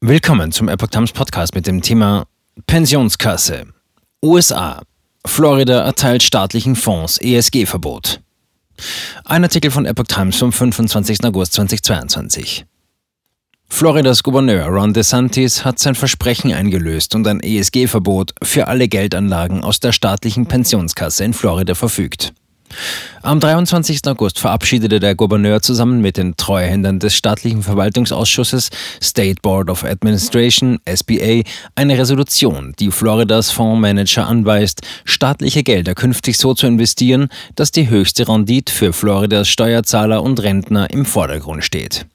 [0.00, 2.28] Willkommen zum Epoch Times Podcast mit dem Thema
[2.68, 3.66] Pensionskasse.
[4.24, 4.80] USA.
[5.26, 8.20] Florida erteilt staatlichen Fonds ESG-Verbot.
[9.24, 11.24] Ein Artikel von Epoch Times vom 25.
[11.24, 12.64] August 2022.
[13.68, 19.80] Floridas Gouverneur Ron DeSantis hat sein Versprechen eingelöst und ein ESG-Verbot für alle Geldanlagen aus
[19.80, 22.32] der staatlichen Pensionskasse in Florida verfügt.
[23.22, 24.06] Am 23.
[24.06, 28.70] August verabschiedete der Gouverneur zusammen mit den Treuhändern des staatlichen Verwaltungsausschusses
[29.02, 31.42] State Board of Administration SBA
[31.74, 38.28] eine Resolution, die Floridas Fondsmanager anweist, staatliche Gelder künftig so zu investieren, dass die höchste
[38.28, 42.06] Rendite für Floridas Steuerzahler und Rentner im Vordergrund steht.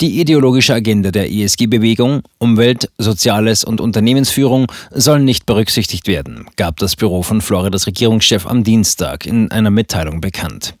[0.00, 6.96] Die ideologische Agenda der ESG-Bewegung, Umwelt, Soziales und Unternehmensführung soll nicht berücksichtigt werden, gab das
[6.96, 10.74] Büro von Floridas Regierungschef am Dienstag in einer Mitteilung bekannt.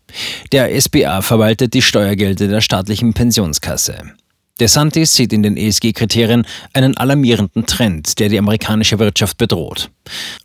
[0.52, 4.14] Der SBA verwaltet die Steuergelder der staatlichen Pensionskasse.
[4.60, 9.90] DeSantis sieht in den ESG-Kriterien einen alarmierenden Trend, der die amerikanische Wirtschaft bedroht.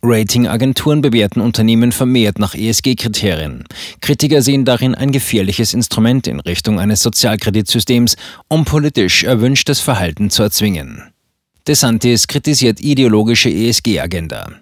[0.02, 3.64] Ratingagenturen bewerten Unternehmen vermehrt nach ESG-Kriterien.
[4.00, 8.16] Kritiker sehen darin ein gefährliches Instrument in Richtung eines Sozialkreditsystems,
[8.48, 11.12] um politisch erwünschtes Verhalten zu erzwingen.
[11.68, 14.60] DeSantis kritisiert ideologische ESG-Agenda.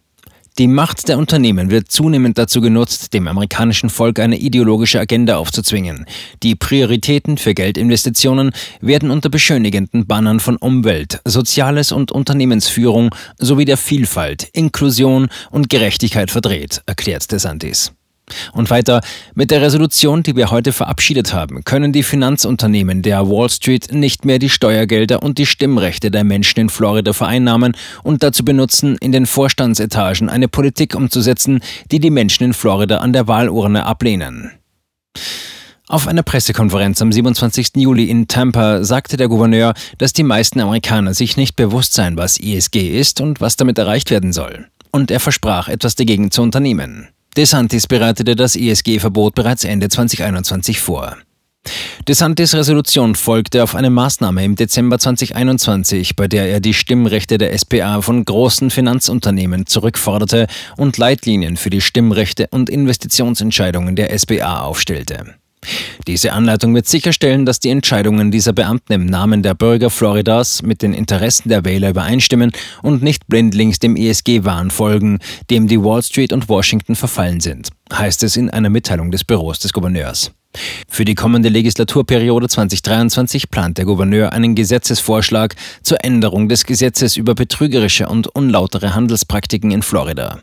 [0.59, 6.05] Die Macht der Unternehmen wird zunehmend dazu genutzt, dem amerikanischen Volk eine ideologische Agenda aufzuzwingen.
[6.43, 13.77] Die Prioritäten für Geldinvestitionen werden unter beschönigenden Bannern von Umwelt, Soziales und Unternehmensführung sowie der
[13.77, 17.93] Vielfalt, Inklusion und Gerechtigkeit verdreht, erklärt DeSantis.
[18.53, 19.01] Und weiter,
[19.35, 24.25] mit der Resolution, die wir heute verabschiedet haben, können die Finanzunternehmen der Wall Street nicht
[24.25, 29.13] mehr die Steuergelder und die Stimmrechte der Menschen in Florida vereinnahmen und dazu benutzen, in
[29.13, 34.53] den Vorstandsetagen eine Politik umzusetzen, die die Menschen in Florida an der Wahlurne ablehnen.
[35.89, 37.77] Auf einer Pressekonferenz am 27.
[37.77, 42.39] Juli in Tampa sagte der Gouverneur, dass die meisten Amerikaner sich nicht bewusst seien, was
[42.39, 44.67] ESG ist und was damit erreicht werden soll.
[44.91, 47.09] Und er versprach, etwas dagegen zu unternehmen.
[47.37, 51.17] DeSantis bereitete das ESG-Verbot bereits Ende 2021 vor.
[52.07, 57.57] DeSantis Resolution folgte auf eine Maßnahme im Dezember 2021, bei der er die Stimmrechte der
[57.57, 65.38] SPA von großen Finanzunternehmen zurückforderte und Leitlinien für die Stimmrechte und Investitionsentscheidungen der SPA aufstellte.
[66.07, 70.83] Diese Anleitung wird sicherstellen, dass die Entscheidungen dieser Beamten im Namen der Bürger Floridas mit
[70.83, 72.53] den Interessen der Wähler übereinstimmen
[72.83, 75.19] und nicht blindlings dem ESG-Wahn folgen,
[75.51, 79.59] dem die Wall Street und Washington verfallen sind, heißt es in einer Mitteilung des Büros
[79.59, 80.33] des Gouverneurs.
[80.89, 87.35] Für die kommende Legislaturperiode 2023 plant der Gouverneur einen Gesetzesvorschlag zur Änderung des Gesetzes über
[87.35, 90.41] betrügerische und unlautere Handelspraktiken in Florida.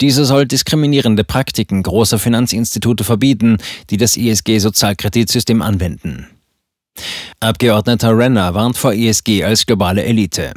[0.00, 3.58] Dieser soll diskriminierende Praktiken großer Finanzinstitute verbieten,
[3.90, 6.26] die das ISG-Sozialkreditsystem anwenden.
[7.40, 10.52] Abgeordneter Renner warnt vor ISG als globale Elite.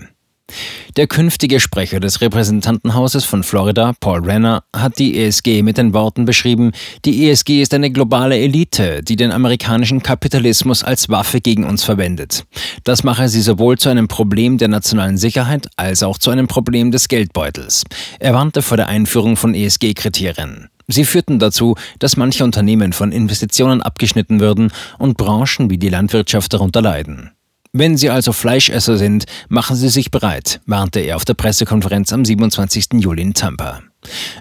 [0.97, 6.25] Der künftige Sprecher des Repräsentantenhauses von Florida, Paul Renner, hat die ESG mit den Worten
[6.25, 6.71] beschrieben,
[7.05, 12.45] die ESG ist eine globale Elite, die den amerikanischen Kapitalismus als Waffe gegen uns verwendet.
[12.83, 16.91] Das mache sie sowohl zu einem Problem der nationalen Sicherheit als auch zu einem Problem
[16.91, 17.83] des Geldbeutels.
[18.19, 20.69] Er warnte vor der Einführung von ESG-Kriterien.
[20.87, 26.53] Sie führten dazu, dass manche Unternehmen von Investitionen abgeschnitten würden und Branchen wie die Landwirtschaft
[26.53, 27.31] darunter leiden.
[27.73, 32.25] Wenn Sie also Fleischesser sind, machen Sie sich bereit, warnte er auf der Pressekonferenz am
[32.25, 32.87] 27.
[32.95, 33.79] Juli in Tampa.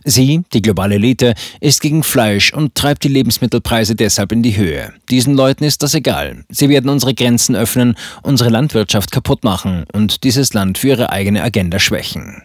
[0.05, 4.93] Sie, die globale Elite, ist gegen Fleisch und treibt die Lebensmittelpreise deshalb in die Höhe.
[5.11, 6.45] Diesen Leuten ist das egal.
[6.49, 11.45] Sie werden unsere Grenzen öffnen, unsere Landwirtschaft kaputt machen und dieses Land für ihre eigene
[11.45, 12.43] Agenda schwächen.